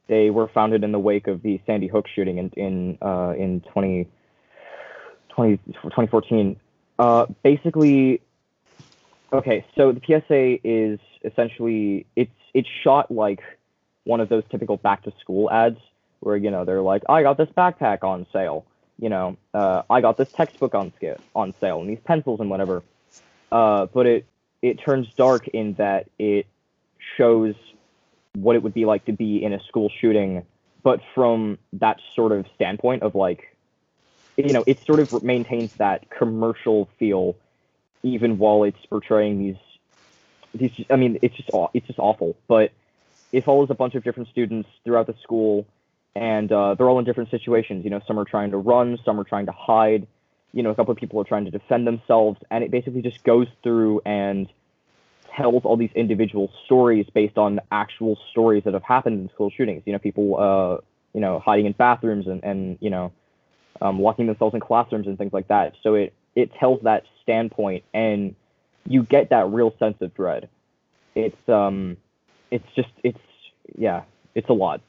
They 0.08 0.30
were 0.30 0.48
founded 0.54 0.84
in 0.86 0.94
the 0.94 1.00
wake 1.00 1.28
of 1.28 1.42
the 1.44 1.60
Sandy 1.68 1.88
Hook 1.88 2.06
shooting 2.08 2.38
in 2.38 2.50
in 2.56 2.98
uh, 3.02 3.34
in 3.38 3.60
20, 3.74 4.08
20 5.36 5.58
2014. 5.58 6.56
Uh, 7.00 7.26
basically, 7.44 8.22
okay. 9.34 9.66
So 9.76 9.92
the 9.92 10.02
PSA 10.06 10.60
is 10.68 11.00
essentially 11.24 12.06
it's 12.16 12.32
it's 12.54 12.70
shot 12.84 13.12
like 13.12 13.42
one 14.06 14.20
of 14.20 14.30
those 14.30 14.44
typical 14.50 14.78
back 14.78 15.04
to 15.04 15.14
school 15.20 15.50
ads 15.52 15.80
where 16.20 16.38
you 16.38 16.52
know 16.52 16.66
they're 16.66 16.82
like, 16.82 17.04
I 17.10 17.24
got 17.24 17.38
this 17.38 17.50
backpack 17.50 18.04
on 18.04 18.26
sale, 18.32 18.66
you 19.00 19.10
know, 19.10 19.38
uh, 19.54 19.84
I 19.90 20.02
got 20.02 20.18
this 20.18 20.32
textbook 20.32 20.76
on 20.76 20.94
scale, 20.96 21.20
on 21.36 21.54
sale 21.60 21.82
and 21.82 21.90
these 21.90 22.00
pencils 22.06 22.40
and 22.40 22.50
whatever. 22.50 22.84
Uh, 23.52 23.88
but 23.88 24.06
it 24.06 24.26
it 24.62 24.80
turns 24.80 25.08
dark 25.16 25.48
in 25.50 25.74
that 25.74 26.10
it 26.18 26.48
shows 27.18 27.56
what 28.36 28.56
it 28.56 28.64
would 28.64 28.74
be 28.74 28.86
like 28.86 29.06
to 29.06 29.12
be 29.12 29.44
in 29.44 29.54
a 29.54 29.60
school 29.64 29.92
shooting, 30.00 30.44
but 30.82 31.02
from 31.14 31.58
that 31.74 32.00
sort 32.16 32.32
of 32.32 32.46
standpoint 32.56 33.04
of 33.04 33.14
like, 33.14 33.56
you 34.38 34.54
know, 34.54 34.64
it 34.66 34.84
sort 34.86 35.00
of 35.00 35.22
maintains 35.22 35.74
that 35.74 36.10
commercial 36.10 36.90
feel, 36.98 37.36
even 38.04 38.38
while 38.38 38.64
it's 38.64 38.86
portraying 38.86 39.40
these 39.40 39.56
these. 40.54 40.86
I 40.90 40.96
mean, 40.96 41.20
it's 41.22 41.36
just 41.36 41.50
it's 41.74 41.88
just 41.88 42.00
awful, 42.00 42.36
but 42.48 42.72
it 43.32 43.44
follows 43.44 43.70
a 43.72 43.76
bunch 43.76 43.96
of 43.96 44.04
different 44.04 44.30
students 44.30 44.70
throughout 44.84 45.08
the 45.08 45.16
school 45.24 45.66
and 46.16 46.52
uh, 46.52 46.76
they're 46.76 46.90
all 46.90 47.00
in 47.00 47.06
different 47.06 47.32
situations. 47.32 47.84
You 47.84 47.90
know, 47.90 48.02
some 48.08 48.20
are 48.20 48.26
trying 48.26 48.52
to 48.52 48.58
run, 48.58 49.00
some 49.04 49.20
are 49.20 49.24
trying 49.24 49.48
to 49.48 49.52
hide. 49.52 50.08
You 50.52 50.62
know, 50.62 50.70
a 50.70 50.76
couple 50.76 50.92
of 50.92 50.98
people 50.98 51.20
are 51.20 51.24
trying 51.24 51.46
to 51.46 51.52
defend 51.52 51.88
themselves, 51.88 52.40
and 52.52 52.64
it 52.64 52.70
basically 52.70 53.02
just 53.02 53.24
goes 53.24 53.48
through 53.64 54.02
and 54.06 54.48
tells 55.36 55.66
all 55.66 55.78
these 55.78 55.92
individual 55.96 56.52
stories 56.66 57.08
based 57.12 57.40
on 57.40 57.60
actual 57.72 58.20
stories 58.30 58.64
that 58.66 58.76
have 58.76 58.84
happened 58.84 59.20
in 59.20 59.30
school 59.30 59.50
shootings. 59.50 59.82
You 59.86 59.94
know, 59.94 60.00
people, 60.00 60.40
uh, 60.40 60.82
you 61.14 61.22
know, 61.22 61.40
hiding 61.40 61.66
in 61.66 61.72
bathrooms 61.72 62.28
and 62.28 62.44
and 62.44 62.78
you 62.80 62.92
know, 62.92 63.12
um, 63.82 64.00
locking 64.00 64.28
themselves 64.28 64.54
in 64.54 64.60
classrooms 64.60 65.08
and 65.08 65.18
things 65.18 65.34
like 65.34 65.48
that. 65.48 65.74
So 65.82 65.96
it 65.96 66.14
it 66.36 66.54
tells 66.56 66.82
that 66.84 67.04
standpoint, 67.22 67.84
and 67.94 68.36
you 68.88 69.04
get 69.04 69.30
that 69.30 69.50
real 69.50 69.74
sense 69.80 69.98
of 70.02 70.14
dread. 70.14 70.50
It's 71.16 71.50
um, 71.50 71.98
it's 72.52 72.68
just 72.76 72.90
it's 73.04 73.20
yeah, 73.78 74.04
it's 74.36 74.50
a 74.50 74.54
lot. 74.54 74.82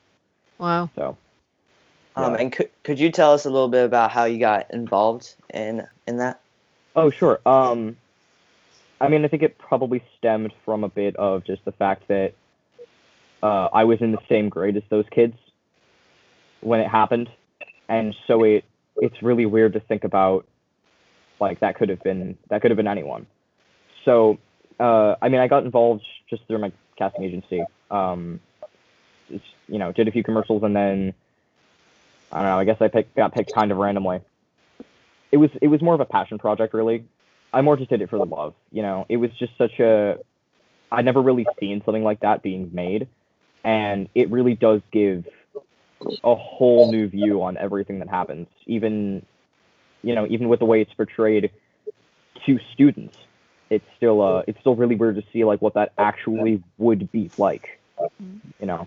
Wow. 0.59 0.91
So. 0.95 1.17
Um, 2.17 2.37
and 2.37 2.53
could, 2.53 2.71
could 2.85 3.01
you 3.01 3.11
tell 3.11 3.33
us 3.33 3.45
a 3.45 3.51
little 3.51 3.69
bit 3.69 3.85
about 3.85 4.13
how 4.13 4.25
you 4.25 4.39
got 4.39 4.73
involved 4.73 5.35
in 5.53 5.87
in 6.07 6.19
that? 6.19 6.41
Oh, 6.95 7.11
sure. 7.11 7.41
Um, 7.45 7.97
I 9.01 9.09
mean, 9.09 9.25
I 9.25 9.29
think 9.29 9.43
it 9.43 9.59
probably 9.59 10.03
stemmed 10.17 10.53
from 10.65 10.85
a 10.85 10.89
bit 10.89 11.17
of 11.17 11.45
just 11.45 11.65
the 11.65 11.73
fact 11.73 12.07
that 12.09 12.35
uh, 13.43 13.69
I 13.73 13.85
was 13.85 14.01
in 14.01 14.13
the 14.13 14.21
same 14.29 14.49
grade 14.49 14.77
as 14.77 14.85
those 14.91 15.07
kids 15.11 15.37
when 16.61 16.81
it 16.81 16.89
happened, 16.89 17.29
and 17.89 18.15
so 18.27 18.45
it 18.45 18.65
it's 18.97 19.21
really 19.23 19.45
weird 19.45 19.73
to 19.73 19.81
think 19.81 20.05
about 20.05 20.47
like 21.45 21.61
that 21.61 21.77
could 21.77 21.89
have 21.89 22.03
been 22.03 22.37
that 22.49 22.63
could 22.63 22.71
have 22.71 22.77
been 22.77 22.89
anyone. 22.89 23.27
So, 24.05 24.39
uh, 24.79 25.15
I 25.23 25.29
mean, 25.29 25.41
I 25.41 25.49
got 25.49 25.65
involved 25.65 26.05
just 26.29 26.47
through 26.47 26.59
my 26.59 26.73
casting 26.99 27.25
agency. 27.25 27.65
Um, 27.91 28.41
just, 29.31 29.45
you 29.69 29.79
know, 29.79 29.93
did 29.93 30.09
a 30.09 30.11
few 30.11 30.23
commercials 30.23 30.63
and 30.63 30.75
then 30.75 31.15
I 32.33 32.39
don't 32.39 32.47
know. 32.47 32.59
I 32.59 32.65
guess 32.65 32.81
I 32.81 32.89
picked, 32.89 33.15
got 33.15 33.33
picked 33.33 33.55
kind 33.55 33.71
of 33.71 33.79
randomly. 33.79 34.21
It 35.31 35.37
was 35.37 35.51
it 35.61 35.69
was 35.69 35.81
more 35.81 35.95
of 35.95 36.01
a 36.01 36.05
passion 36.05 36.39
project, 36.39 36.75
really. 36.75 37.05
I 37.53 37.61
more 37.63 37.77
just 37.77 37.91
did 37.91 38.03
it 38.03 38.11
for 38.11 38.19
the 38.19 38.25
love. 38.25 38.55
You 38.73 38.83
know, 38.83 39.07
it 39.09 39.17
was 39.17 39.31
just 39.39 39.57
such 39.57 39.79
a. 39.79 40.19
I'd 40.91 41.05
never 41.05 41.23
really 41.23 41.47
seen 41.61 41.83
something 41.85 42.05
like 42.05 42.21
that 42.21 42.43
being 42.43 42.71
made, 42.73 43.09
and 43.63 44.09
it 44.15 44.31
really 44.31 44.55
does 44.55 44.81
give 44.93 45.27
a 46.23 46.35
whole 46.35 46.91
new 46.91 47.09
view 47.09 47.43
on 47.43 47.57
everything 47.57 48.01
that 48.01 48.09
happens. 48.09 48.49
Even, 48.67 49.25
you 50.05 50.15
know, 50.15 50.27
even 50.29 50.49
with 50.49 50.61
the 50.61 50.67
way 50.67 50.81
it's 50.81 50.93
portrayed 50.95 51.51
to 52.47 52.59
students, 52.73 53.17
it's 53.71 53.87
still 53.97 54.23
uh, 54.23 54.43
it's 54.47 54.61
still 54.61 54.77
really 54.77 54.97
weird 54.97 55.17
to 55.17 55.25
see 55.33 55.45
like 55.45 55.61
what 55.63 55.75
that 55.75 55.93
actually 55.99 56.63
would 56.79 57.11
be 57.11 57.31
like. 57.39 57.81
You 58.61 58.67
know. 58.67 58.87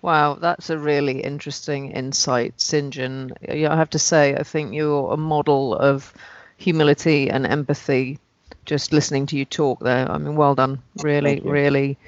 Wow, 0.00 0.34
that's 0.34 0.70
a 0.70 0.78
really 0.78 1.20
interesting 1.20 1.90
insight, 1.90 2.60
St. 2.60 2.94
John. 2.94 3.32
Yeah, 3.48 3.72
I 3.72 3.76
have 3.76 3.90
to 3.90 3.98
say, 3.98 4.34
I 4.34 4.44
think 4.44 4.72
you're 4.72 5.12
a 5.12 5.16
model 5.16 5.74
of 5.74 6.14
humility 6.56 7.28
and 7.30 7.44
empathy. 7.44 8.18
Just 8.64 8.92
listening 8.92 9.26
to 9.26 9.36
you 9.36 9.44
talk 9.44 9.80
there, 9.80 10.10
I 10.10 10.18
mean, 10.18 10.36
well 10.36 10.54
done. 10.54 10.82
Really, 11.02 11.40
really 11.40 11.98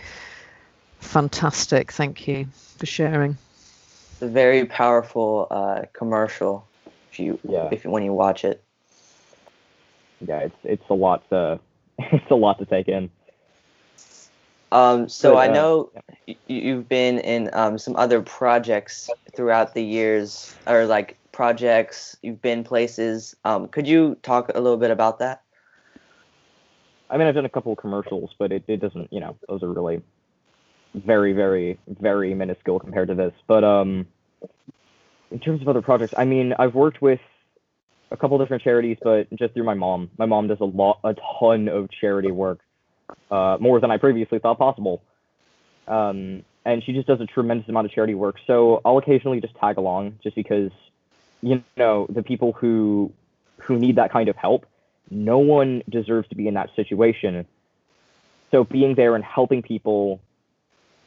fantastic. 1.00 1.90
Thank 1.90 2.28
you 2.28 2.46
for 2.76 2.86
sharing. 2.86 3.36
It's 4.12 4.22
a 4.22 4.28
very 4.28 4.66
powerful 4.66 5.48
uh, 5.50 5.82
commercial. 5.92 6.66
You, 7.20 7.38
Yeah. 7.48 7.68
if 7.70 7.84
when 7.84 8.02
you 8.02 8.12
watch 8.12 8.44
it. 8.44 8.62
Yeah, 10.26 10.40
it's 10.40 10.56
it's 10.64 10.90
a 10.90 10.94
lot 10.94 11.28
to 11.30 11.60
it's 11.98 12.30
a 12.30 12.34
lot 12.34 12.58
to 12.58 12.64
take 12.64 12.88
in. 12.88 13.10
Um, 14.72 15.08
so 15.08 15.34
But, 15.34 15.38
I 15.38 15.48
uh, 15.48 15.52
know 15.52 15.90
y- 16.28 16.36
you've 16.46 16.88
been 16.88 17.18
in 17.18 17.50
um, 17.52 17.76
some 17.78 17.96
other 17.96 18.22
projects 18.22 19.10
throughout 19.34 19.74
the 19.74 19.82
years, 19.82 20.54
or 20.66 20.86
like 20.86 21.16
projects. 21.32 22.16
You've 22.22 22.40
been 22.40 22.62
places. 22.64 23.34
Um, 23.44 23.68
could 23.68 23.86
you 23.86 24.16
talk 24.22 24.50
a 24.54 24.60
little 24.60 24.78
bit 24.78 24.90
about 24.90 25.18
that? 25.18 25.42
I 27.10 27.16
mean, 27.16 27.26
I've 27.26 27.34
done 27.34 27.44
a 27.44 27.50
couple 27.50 27.72
of 27.72 27.78
commercials, 27.78 28.30
but 28.38 28.52
it, 28.52 28.62
it 28.68 28.76
doesn't, 28.76 29.12
you 29.12 29.18
know, 29.18 29.36
those 29.48 29.64
are 29.64 29.72
really 29.72 30.00
very, 30.94 31.32
very, 31.32 31.76
very 31.88 32.34
minuscule 32.34 32.78
compared 32.78 33.08
to 33.08 33.16
this. 33.16 33.32
But 33.48 33.64
um, 33.64 34.06
in 35.30 35.38
terms 35.38 35.62
of 35.62 35.68
other 35.68 35.82
projects, 35.82 36.14
I 36.16 36.24
mean, 36.24 36.54
I've 36.58 36.74
worked 36.74 37.00
with 37.00 37.20
a 38.10 38.16
couple 38.16 38.38
different 38.38 38.62
charities, 38.62 38.98
but 39.02 39.28
just 39.36 39.54
through 39.54 39.64
my 39.64 39.74
mom. 39.74 40.10
My 40.18 40.26
mom 40.26 40.48
does 40.48 40.60
a 40.60 40.64
lot, 40.64 41.00
a 41.04 41.14
ton 41.38 41.68
of 41.68 41.88
charity 41.90 42.32
work, 42.32 42.60
uh, 43.30 43.56
more 43.60 43.80
than 43.80 43.90
I 43.90 43.98
previously 43.98 44.38
thought 44.38 44.58
possible. 44.58 45.02
Um, 45.86 46.42
and 46.64 46.82
she 46.84 46.92
just 46.92 47.06
does 47.06 47.20
a 47.20 47.26
tremendous 47.26 47.68
amount 47.68 47.86
of 47.86 47.92
charity 47.92 48.14
work. 48.14 48.36
So 48.46 48.80
I'll 48.84 48.98
occasionally 48.98 49.40
just 49.40 49.54
tag 49.56 49.78
along, 49.78 50.18
just 50.22 50.36
because, 50.36 50.72
you 51.42 51.62
know, 51.76 52.06
the 52.10 52.22
people 52.22 52.52
who 52.52 53.12
who 53.62 53.78
need 53.78 53.96
that 53.96 54.10
kind 54.10 54.28
of 54.28 54.36
help 54.36 54.66
no 55.10 55.38
one 55.38 55.82
deserves 55.88 56.28
to 56.28 56.36
be 56.36 56.46
in 56.46 56.54
that 56.54 56.70
situation. 56.76 57.46
So 58.50 58.64
being 58.64 58.94
there 58.94 59.14
and 59.14 59.24
helping 59.24 59.62
people, 59.62 60.20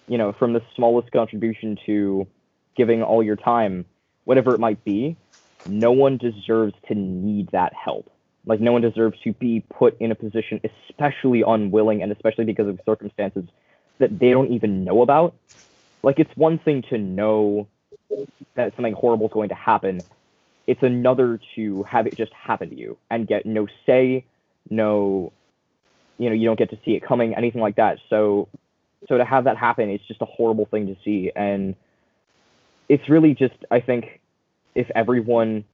you 0.07 0.17
know, 0.17 0.33
from 0.33 0.53
the 0.53 0.61
smallest 0.75 1.11
contribution 1.11 1.77
to 1.85 2.27
giving 2.75 3.01
all 3.01 3.23
your 3.23 3.35
time, 3.35 3.85
whatever 4.25 4.53
it 4.53 4.59
might 4.59 4.83
be, 4.83 5.17
no 5.67 5.91
one 5.91 6.17
deserves 6.17 6.73
to 6.87 6.95
need 6.95 7.49
that 7.51 7.73
help. 7.73 8.11
Like 8.45 8.59
no 8.59 8.73
one 8.73 8.81
deserves 8.81 9.17
to 9.23 9.33
be 9.33 9.63
put 9.73 9.99
in 9.99 10.11
a 10.11 10.15
position, 10.15 10.59
especially 10.89 11.43
unwilling 11.45 12.03
and 12.03 12.11
especially 12.11 12.45
because 12.45 12.67
of 12.67 12.79
circumstances 12.85 13.45
that 13.99 14.19
they 14.19 14.31
don't 14.31 14.51
even 14.51 14.83
know 14.83 15.01
about. 15.01 15.35
Like 16.01 16.19
it's 16.19 16.31
one 16.35 16.59
thing 16.59 16.83
to 16.89 16.97
know 16.97 17.67
that 18.55 18.75
something 18.75 18.93
horrible 18.93 19.27
is 19.27 19.33
going 19.33 19.49
to 19.49 19.55
happen 19.55 20.01
it's 20.67 20.81
another 20.81 21.39
to 21.55 21.83
have 21.83 22.07
it 22.07 22.15
just 22.15 22.31
happen 22.33 22.69
to 22.69 22.75
you 22.75 22.97
and 23.09 23.27
get 23.27 23.45
no 23.45 23.67
say, 23.85 24.25
no, 24.69 25.33
you 26.17 26.29
know, 26.29 26.35
you 26.35 26.45
don't 26.47 26.57
get 26.57 26.69
to 26.69 26.79
see 26.85 26.91
it 26.91 27.03
coming, 27.03 27.35
anything 27.35 27.61
like 27.61 27.75
that. 27.75 27.97
So, 28.09 28.47
so 29.07 29.17
to 29.17 29.25
have 29.25 29.43
that 29.43 29.57
happen, 29.57 29.89
it's 29.89 30.05
just 30.07 30.21
a 30.21 30.25
horrible 30.25 30.65
thing 30.65 30.87
to 30.87 30.95
see, 31.03 31.31
and 31.35 31.75
it's 32.89 33.09
really 33.09 33.33
just, 33.33 33.55
I 33.71 33.79
think, 33.79 34.19
if 34.75 34.87
everyone, 34.95 35.65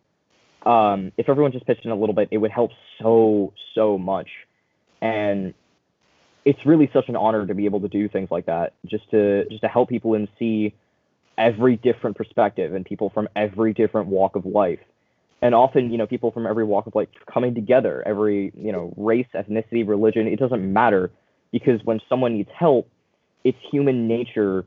um, 0.65 1.11
if 1.17 1.29
everyone 1.29 1.51
just 1.51 1.65
pitched 1.65 1.85
in 1.85 1.91
a 1.91 1.95
little 1.95 2.15
bit, 2.15 2.29
it 2.31 2.37
would 2.37 2.51
help 2.51 2.71
so, 3.01 3.53
so 3.75 3.97
much, 3.97 4.29
and 5.01 5.53
it's 6.45 6.65
really 6.65 6.89
such 6.93 7.09
an 7.09 7.15
honor 7.15 7.45
to 7.45 7.53
be 7.53 7.65
able 7.65 7.81
to 7.81 7.87
do 7.87 8.09
things 8.09 8.29
like 8.31 8.45
that, 8.45 8.73
just 8.85 9.09
to 9.11 9.45
just 9.49 9.61
to 9.61 9.67
help 9.67 9.89
people 9.89 10.13
and 10.13 10.27
see 10.37 10.73
every 11.37 11.77
different 11.77 12.17
perspective 12.17 12.73
and 12.73 12.85
people 12.85 13.09
from 13.09 13.29
every 13.35 13.73
different 13.73 14.07
walk 14.07 14.35
of 14.35 14.45
life. 14.45 14.79
And 15.41 15.55
often 15.55 15.91
you 15.91 15.97
know 15.97 16.07
people 16.07 16.31
from 16.31 16.45
every 16.45 16.65
walk 16.65 16.87
of 16.87 16.95
life 16.95 17.07
coming 17.31 17.55
together 17.55 18.03
every 18.05 18.51
you 18.55 18.71
know 18.71 18.93
race 18.97 19.27
ethnicity 19.33 19.87
religion 19.87 20.27
it 20.27 20.39
doesn't 20.39 20.73
matter. 20.73 21.11
Because 21.51 21.83
when 21.83 21.99
someone 22.09 22.33
needs 22.33 22.49
help 22.57 22.89
it's 23.43 23.57
human 23.71 24.07
nature 24.07 24.65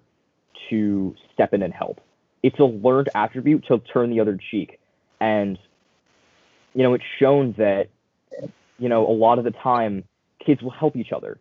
to 0.70 1.14
step 1.34 1.52
in 1.52 1.62
and 1.62 1.74
help 1.74 2.00
it's 2.42 2.58
a 2.58 2.64
learned 2.64 3.08
attribute 3.14 3.64
to 3.66 3.78
turn 3.78 4.10
the 4.10 4.20
other 4.20 4.38
cheek. 4.50 4.78
And 5.20 5.58
you 6.74 6.82
know 6.82 6.94
it's 6.94 7.04
shown 7.18 7.54
that 7.58 7.88
you 8.78 8.88
know 8.88 9.06
a 9.06 9.12
lot 9.12 9.38
of 9.38 9.44
the 9.44 9.50
time 9.50 10.04
kids 10.44 10.62
will 10.62 10.70
help 10.70 10.96
each 10.96 11.12
other. 11.12 11.38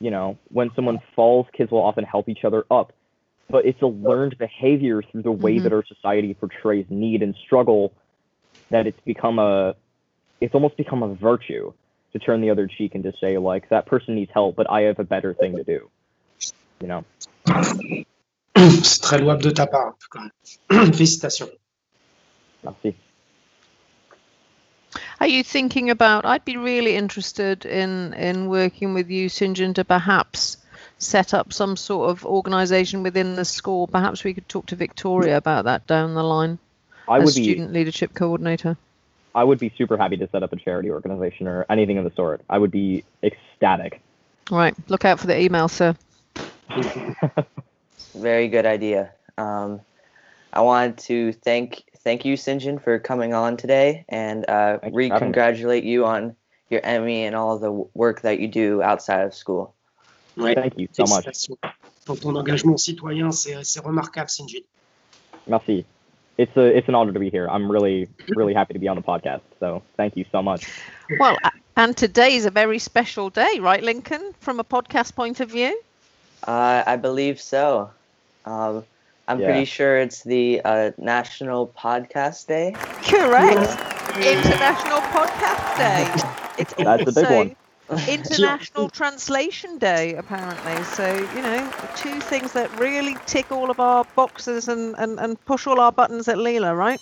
You 0.00 0.10
know 0.10 0.38
when 0.48 0.70
someone 0.74 0.98
falls 1.14 1.46
kids 1.56 1.70
will 1.70 1.82
often 1.82 2.04
help 2.04 2.28
each 2.28 2.44
other 2.44 2.64
up. 2.70 2.92
But 3.48 3.66
it's 3.66 3.82
a 3.82 3.86
learned 3.86 4.38
behavior 4.38 5.02
through 5.02 5.22
the 5.22 5.32
way 5.32 5.58
Mhm. 5.58 5.64
that 5.64 5.72
our 5.72 5.84
society 5.84 6.32
portrays 6.32 6.86
need 6.88 7.22
and 7.22 7.34
struggle 7.34 7.92
that 8.70 8.86
it's 8.86 9.00
become 9.00 9.38
a 9.38 9.74
it's 10.40 10.54
almost 10.54 10.76
become 10.76 11.02
a 11.02 11.14
virtue 11.14 11.72
to 12.12 12.18
turn 12.18 12.40
the 12.40 12.50
other 12.50 12.66
cheek 12.66 12.94
and 12.94 13.04
to 13.04 13.12
say 13.20 13.38
like 13.38 13.68
that 13.68 13.86
person 13.86 14.14
needs 14.14 14.30
help 14.32 14.56
but 14.56 14.68
i 14.70 14.82
have 14.82 14.98
a 14.98 15.04
better 15.04 15.34
thing 15.34 15.56
to 15.56 15.64
do 15.64 15.88
you 16.80 16.88
know 16.88 17.04
C'est 18.82 19.02
très 19.02 19.18
louable 19.18 19.42
de 19.42 19.50
ta 19.50 19.66
part, 19.66 19.88
en 19.88 19.92
tout 19.92 20.08
cas. 20.10 20.84
Félicitations. 20.92 21.50
Merci. 22.64 22.94
Are 25.20 25.26
you 25.26 25.42
thinking 25.42 25.90
about? 25.90 26.24
I'd 26.24 26.44
be 26.44 26.56
really 26.56 26.96
interested 26.96 27.64
in 27.64 28.12
in 28.14 28.48
working 28.48 28.92
with 28.94 29.10
you, 29.10 29.28
St. 29.28 29.56
John, 29.56 29.74
to 29.74 29.84
perhaps 29.84 30.58
set 30.98 31.34
up 31.34 31.52
some 31.52 31.76
sort 31.76 32.10
of 32.10 32.24
organisation 32.24 33.02
within 33.02 33.34
the 33.34 33.44
school. 33.44 33.86
Perhaps 33.86 34.24
we 34.24 34.34
could 34.34 34.48
talk 34.48 34.66
to 34.66 34.76
Victoria 34.76 35.36
about 35.36 35.64
that 35.64 35.86
down 35.86 36.14
the 36.14 36.22
line. 36.22 36.58
I 37.08 37.18
as 37.18 37.24
would 37.24 37.34
be 37.34 37.44
student 37.44 37.72
leadership 37.72 38.14
coordinator. 38.14 38.76
I 39.34 39.44
would 39.44 39.58
be 39.58 39.72
super 39.78 39.96
happy 39.96 40.16
to 40.18 40.28
set 40.30 40.42
up 40.42 40.52
a 40.52 40.56
charity 40.56 40.90
organization 40.90 41.48
or 41.48 41.64
anything 41.70 41.98
of 41.98 42.04
the 42.04 42.12
sort. 42.14 42.42
I 42.50 42.58
would 42.58 42.70
be 42.70 43.04
ecstatic. 43.22 44.00
Right, 44.50 44.74
look 44.88 45.04
out 45.04 45.20
for 45.20 45.26
the 45.26 45.40
email, 45.40 45.68
sir. 45.68 45.96
Very 48.14 48.48
good 48.48 48.66
idea. 48.66 49.12
Um, 49.38 49.80
I 50.52 50.60
wanted 50.60 50.98
to 50.98 51.32
thank 51.32 51.84
thank 52.04 52.24
you, 52.24 52.36
Sinjin, 52.36 52.82
for 52.82 52.98
coming 52.98 53.32
on 53.32 53.56
today, 53.56 54.04
and 54.08 54.44
uh, 54.48 54.78
Thanks 54.78 54.80
for 54.80 54.84
having 54.84 54.96
me. 54.96 55.08
re-congratulate 55.10 55.84
you 55.84 56.04
on 56.04 56.36
your 56.68 56.80
Emmy 56.84 57.24
and 57.24 57.34
all 57.34 57.58
the 57.58 57.72
work 57.94 58.22
that 58.22 58.38
you 58.40 58.48
do 58.48 58.82
outside 58.82 59.24
of 59.24 59.34
school. 59.34 59.74
Ouais. 60.36 60.54
Thank 60.54 60.78
you 60.78 60.88
so 60.92 61.04
much. 61.04 61.24
Félicitations. 61.24 61.56
Pour 62.04 62.16
ton 62.16 62.36
engagement 62.36 62.78
citoyen, 62.78 63.30
c'est 63.32 63.64
c'est 63.64 63.84
remarquable, 63.84 64.28
Sinjin. 64.28 64.64
Merci. 65.46 65.84
It's 66.38 66.56
a 66.56 66.76
it's 66.76 66.88
an 66.88 66.94
honor 66.94 67.12
to 67.12 67.20
be 67.20 67.30
here. 67.30 67.48
I'm 67.48 67.70
really 67.70 68.08
really 68.36 68.54
happy 68.54 68.74
to 68.74 68.80
be 68.80 68.88
on 68.88 68.96
the 68.96 69.02
podcast. 69.02 69.42
So 69.60 69.82
thank 69.96 70.16
you 70.16 70.24
so 70.32 70.42
much. 70.42 70.66
Well, 71.18 71.36
and 71.76 71.96
today 71.96 72.34
is 72.36 72.46
a 72.46 72.50
very 72.50 72.78
special 72.78 73.30
day, 73.30 73.58
right, 73.60 73.82
Lincoln, 73.82 74.34
from 74.40 74.58
a 74.60 74.64
podcast 74.64 75.14
point 75.14 75.40
of 75.40 75.50
view? 75.50 75.80
Uh, 76.46 76.82
I 76.86 76.96
believe 76.96 77.40
so. 77.40 77.90
Um, 78.44 78.84
I'm 79.28 79.40
Yeah. 79.40 79.46
pretty 79.46 79.64
sure 79.66 79.98
it's 79.98 80.22
the 80.22 80.60
uh, 80.64 80.90
National 80.98 81.68
Podcast 81.68 82.46
Day. 82.48 82.72
Correct. 83.04 83.70
International 84.18 85.00
Podcast 85.14 85.76
Day. 85.78 86.06
It's 86.58 86.74
That's 86.74 87.08
a 87.08 87.12
big 87.12 87.30
one. 87.30 87.56
International 88.08 88.90
Translation 88.90 89.78
Day, 89.78 90.14
apparently. 90.14 90.82
So, 90.84 91.06
you 91.34 91.42
know, 91.42 91.72
two 91.96 92.20
things 92.20 92.52
that 92.52 92.68
really 92.78 93.16
tick 93.26 93.50
all 93.50 93.70
of 93.70 93.80
our 93.80 94.04
boxes 94.14 94.68
and, 94.68 94.94
and, 94.98 95.18
and 95.18 95.42
push 95.46 95.66
all 95.66 95.80
our 95.80 95.92
buttons 95.92 96.28
at 96.28 96.36
Lila, 96.36 96.74
right? 96.74 97.00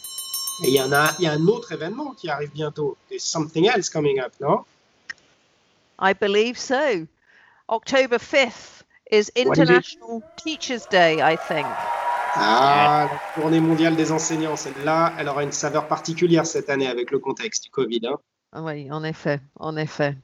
Et 0.63 0.69
il 0.69 0.75
y 0.75 0.81
en 0.81 0.93
a, 0.93 1.15
il 1.19 1.25
y 1.25 1.27
a 1.29 1.33
un 1.33 1.49
autre 1.49 1.73
événement 1.73 2.15
qui 2.17 2.29
arrive 2.29 2.53
bientôt. 2.53 2.97
There's 3.09 3.25
something 3.25 3.67
else 3.67 3.89
coming 3.89 4.21
up, 4.21 4.33
no? 4.41 4.67
I 5.99 6.13
believe 6.13 6.59
so. 6.59 7.07
October 7.69 8.19
5th 8.19 8.80
is? 9.11 9.31
International 9.37 10.23
Teachers 10.37 10.87
Day, 10.90 11.21
I 11.21 11.37
think. 11.37 11.67
Ah, 12.35 13.09
la 13.11 13.43
tournée 13.43 13.61
mondiale 13.61 13.97
des 13.97 14.12
enseignants, 14.12 14.57
celle-là, 14.57 15.12
elle 15.19 15.29
aura 15.29 15.43
une 15.43 15.52
saveur 15.52 15.88
particulière 15.88 16.47
cette 16.47 16.71
année 16.71 16.87
avec 16.87 17.11
le 17.11 17.19
contexte 17.19 17.64
du 17.64 17.71
Covid. 17.71 18.02
hein. 18.05 18.19
Ah 18.52 18.62
Oui, 18.62 18.90
en 18.90 19.02
effet, 19.02 19.40
en 19.59 19.76
effet. 19.76 20.17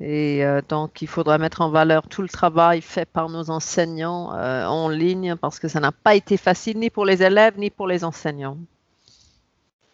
Et 0.00 0.44
euh, 0.44 0.60
donc, 0.68 1.02
il 1.02 1.08
faudra 1.08 1.38
mettre 1.38 1.60
en 1.60 1.70
valeur 1.70 2.08
tout 2.08 2.22
le 2.22 2.28
travail 2.28 2.80
fait 2.80 3.06
par 3.06 3.28
nos 3.28 3.50
enseignants 3.50 4.34
euh, 4.34 4.66
en 4.66 4.88
ligne 4.88 5.36
parce 5.36 5.58
que 5.58 5.68
ça 5.68 5.80
n'a 5.80 5.92
pas 5.92 6.14
été 6.14 6.36
facile 6.36 6.78
ni 6.78 6.90
pour 6.90 7.04
les 7.04 7.22
élèves 7.22 7.58
ni 7.58 7.70
pour 7.70 7.86
les 7.86 8.02
enseignants. 8.04 8.58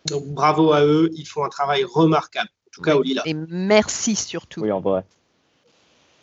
Donc 0.06 0.24
bravo 0.26 0.72
à 0.72 0.84
eux, 0.84 1.10
ils 1.14 1.26
font 1.26 1.44
un 1.44 1.48
travail 1.50 1.84
remarquable. 1.84 2.48
En 2.48 2.70
tout 2.72 2.82
cas, 2.82 2.96
au 2.96 3.02
Lila. 3.02 3.22
Et 3.26 3.34
merci 3.34 4.16
surtout. 4.16 4.62
Oui, 4.62 4.72
en 4.72 4.80
vrai. 4.80 5.04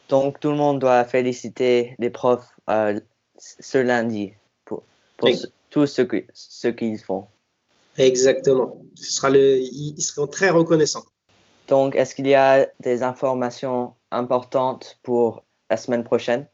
Donc 0.10 0.40
tout 0.40 0.50
le 0.50 0.56
monde 0.56 0.80
doit 0.80 1.04
féliciter 1.06 1.96
les 2.00 2.10
profs 2.10 2.48
euh, 2.70 3.00
ce 3.38 3.78
lundi 3.78 4.34
pour, 4.66 4.84
pour 5.18 5.30
Oui. 5.30 5.38
ce- 5.38 5.48
tout 5.70 5.88
ce 5.88 6.02
qu'ils 6.70 7.00
font. 7.00 7.26
Exactement. 7.98 8.82
Ce 8.96 9.12
sera 9.12 9.30
le, 9.30 9.58
ils 9.60 10.02
seront 10.02 10.28
très 10.28 10.50
reconnaissants. 10.50 11.06
Donc 11.68 11.96
est-ce 11.96 12.14
qu'il 12.16 12.28
y 12.28 12.36
a 12.36 12.68
des 12.80 13.04
informations 13.04 13.94
importantes 14.12 15.00
pour 15.04 15.44
la 15.70 15.78
semaine 15.78 16.04
prochaine? 16.04 16.48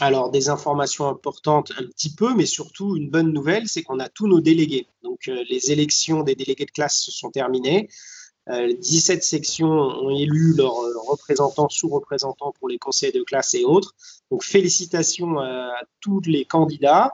Alors, 0.00 0.30
des 0.30 0.48
informations 0.48 1.08
importantes 1.08 1.72
un 1.78 1.82
petit 1.84 2.14
peu, 2.14 2.34
mais 2.34 2.46
surtout 2.46 2.96
une 2.96 3.10
bonne 3.10 3.32
nouvelle, 3.32 3.68
c'est 3.68 3.82
qu'on 3.82 3.98
a 3.98 4.08
tous 4.08 4.26
nos 4.28 4.40
délégués. 4.40 4.86
Donc, 5.02 5.28
euh, 5.28 5.44
les 5.50 5.72
élections 5.72 6.22
des 6.22 6.34
délégués 6.34 6.64
de 6.64 6.70
classe 6.70 6.96
se 6.96 7.10
sont 7.10 7.30
terminées. 7.30 7.88
Euh, 8.48 8.66
les 8.66 8.74
17 8.74 9.22
sections 9.22 9.68
ont 9.68 10.10
élu 10.10 10.54
leurs 10.56 10.78
euh, 10.80 10.94
représentants, 11.06 11.68
sous-représentants 11.68 12.52
pour 12.58 12.68
les 12.68 12.78
conseils 12.78 13.12
de 13.12 13.22
classe 13.22 13.54
et 13.54 13.64
autres. 13.64 13.94
Donc, 14.30 14.42
félicitations 14.42 15.40
euh, 15.40 15.68
à 15.68 15.82
tous 16.00 16.20
les 16.22 16.44
candidats 16.44 17.12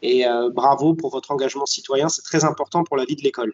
et 0.00 0.26
euh, 0.26 0.50
bravo 0.50 0.94
pour 0.94 1.10
votre 1.10 1.30
engagement 1.30 1.66
citoyen. 1.66 2.08
C'est 2.08 2.22
très 2.22 2.44
important 2.44 2.84
pour 2.84 2.96
la 2.96 3.04
vie 3.04 3.16
de 3.16 3.22
l'école. 3.22 3.52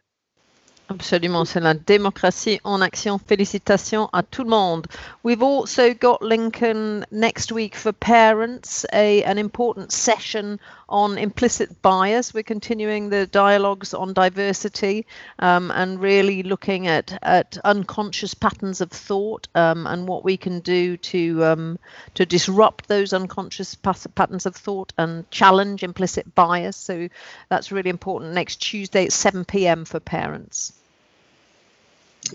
Absolument, 0.91 1.45
c'est 1.45 1.61
la 1.61 1.75
démocratie 1.75 2.61
en 2.65 2.81
action. 2.81 3.19
Félicitations 3.19 4.09
à 4.15 4.23
tout 4.23 4.43
le 4.43 4.49
monde. 4.49 4.87
We've 5.23 5.43
also 5.43 5.93
got 5.93 6.23
Lincoln 6.23 7.05
next 7.11 7.53
week 7.53 7.77
for 7.77 7.93
parents, 7.93 8.87
a 8.95 9.23
an 9.25 9.37
important 9.37 9.93
session 9.93 10.59
on 10.89 11.19
implicit 11.19 11.83
bias. 11.83 12.33
We're 12.33 12.43
continuing 12.43 13.11
the 13.11 13.27
dialogues 13.27 13.93
on 13.93 14.15
diversity 14.15 15.05
um, 15.41 15.71
and 15.73 16.01
really 16.01 16.43
looking 16.43 16.87
at 16.87 17.19
at 17.23 17.59
unconscious 17.65 18.33
patterns 18.33 18.81
of 18.81 18.91
thought 18.91 19.47
um, 19.55 19.87
and 19.87 20.09
what 20.09 20.25
we 20.25 20.39
can 20.39 20.61
do 20.61 20.97
to 20.97 21.45
um, 21.45 21.79
to 22.15 22.25
disrupt 22.25 22.89
those 22.89 23.13
unconscious 23.13 23.75
patterns 23.75 24.47
of 24.47 24.57
thought 24.57 24.95
and 24.97 25.31
challenge 25.31 25.83
implicit 25.83 26.35
bias. 26.35 26.79
So 26.79 27.11
that's 27.51 27.71
really 27.71 27.91
important. 27.91 28.33
Next 28.33 28.57
Tuesday 28.57 29.05
at 29.05 29.13
7 29.13 29.45
p.m. 29.45 29.85
for 29.85 30.01
parents. 30.01 30.73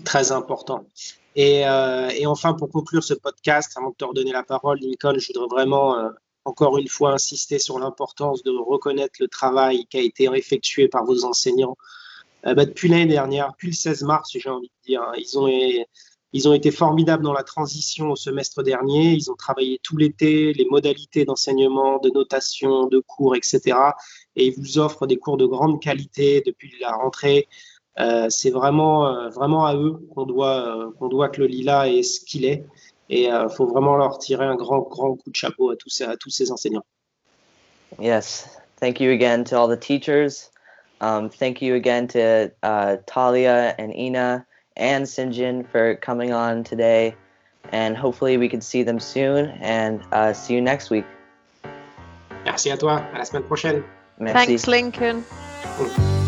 Très 0.02 0.32
important. 0.32 0.86
Et, 1.36 1.66
euh, 1.66 2.08
et 2.10 2.26
enfin, 2.26 2.54
pour 2.54 2.70
conclure 2.70 3.02
ce 3.02 3.14
podcast, 3.14 3.72
avant 3.76 3.90
de 3.90 3.94
te 3.96 4.04
redonner 4.04 4.32
la 4.32 4.42
parole, 4.42 4.78
Lincoln, 4.80 5.18
je 5.18 5.32
voudrais 5.32 5.48
vraiment 5.48 5.98
euh, 5.98 6.08
encore 6.44 6.78
une 6.78 6.88
fois 6.88 7.12
insister 7.12 7.58
sur 7.58 7.78
l'importance 7.78 8.42
de 8.42 8.50
reconnaître 8.50 9.14
le 9.20 9.28
travail 9.28 9.86
qui 9.86 9.96
a 9.98 10.00
été 10.02 10.24
effectué 10.34 10.88
par 10.88 11.04
vos 11.04 11.24
enseignants 11.24 11.76
Euh, 12.46 12.54
bah, 12.54 12.66
depuis 12.66 12.88
l'année 12.88 13.06
dernière, 13.06 13.52
depuis 13.52 13.68
le 13.68 13.74
16 13.74 14.02
mars, 14.02 14.30
j'ai 14.34 14.50
envie 14.50 14.68
de 14.68 14.86
dire. 14.86 15.02
hein. 15.02 15.12
ils, 15.16 15.38
ont, 15.38 15.48
ils 16.36 16.48
ont 16.48 16.52
été 16.52 16.70
formidables 16.70 17.22
dans 17.24 17.32
la 17.32 17.42
transition 17.42 18.10
au 18.10 18.16
semestre 18.16 18.62
dernier. 18.62 19.12
Ils 19.12 19.30
ont 19.30 19.34
travaillé 19.36 19.78
tout 19.82 19.96
l'été, 19.96 20.52
les 20.52 20.66
modalités 20.66 21.24
d'enseignement, 21.24 21.98
de 22.00 22.10
notation, 22.10 22.86
de 22.88 23.00
cours, 23.00 23.34
etc. 23.36 23.60
Et 24.36 24.46
ils 24.48 24.54
vous 24.58 24.78
offrent 24.78 25.06
des 25.06 25.16
cours 25.16 25.36
de 25.38 25.46
grande 25.46 25.80
qualité 25.80 26.42
depuis 26.44 26.70
la 26.80 26.92
rentrée. 26.96 27.48
Euh, 28.00 28.26
c'est 28.28 28.50
vraiment, 28.50 29.06
euh, 29.06 29.28
vraiment 29.28 29.66
à 29.66 29.74
eux 29.76 30.00
qu'on 30.14 30.26
doit, 30.26 30.66
euh, 30.66 30.90
qu'on 30.98 31.08
doit 31.08 31.28
que 31.28 31.40
le 31.40 31.46
Lila 31.46 31.88
est 31.88 32.02
ce 32.02 32.20
qu'il 32.20 32.44
est. 32.44 32.64
Et 33.10 33.24
il 33.24 33.48
faut 33.54 33.66
vraiment 33.66 33.96
leur 33.96 34.16
tirer 34.16 34.46
un 34.46 34.54
grand, 34.54 34.80
grand 34.80 35.14
coup 35.14 35.30
de 35.30 35.36
chapeau 35.36 35.70
à 35.70 35.76
tous 35.76 35.90
ces, 35.90 36.04
à 36.04 36.16
tous 36.16 36.30
ces 36.30 36.50
enseignants. 36.50 36.84
Yes. 38.00 38.58
Thank 38.80 38.98
you 38.98 39.12
again 39.12 39.44
to 39.44 39.58
all 39.58 39.68
the 39.68 39.76
teachers. 39.76 40.50
Um, 41.02 41.28
thank 41.28 41.60
you 41.60 41.74
again 41.74 42.08
to 42.08 42.50
uh, 42.62 42.96
Talia 43.06 43.74
and 43.78 43.94
Ina 43.94 44.46
and 44.76 45.04
Sinjin 45.04 45.68
for 45.68 45.96
coming 45.96 46.32
on 46.32 46.64
today. 46.64 47.14
And 47.72 47.94
hopefully 47.94 48.38
we 48.38 48.48
can 48.48 48.62
see 48.62 48.82
them 48.82 48.98
soon 48.98 49.50
and 49.60 50.00
uh, 50.12 50.32
see 50.32 50.54
you 50.54 50.62
next 50.62 50.90
week. 50.90 51.04
Merci 52.46 52.70
à 52.70 52.78
toi. 52.78 53.02
À 53.14 53.18
la 53.18 53.24
semaine 53.24 53.44
prochaine. 53.44 53.84
Merci. 54.18 54.46
Thanks, 54.46 54.66
Lincoln. 54.66 55.24
Mm. 55.78 56.23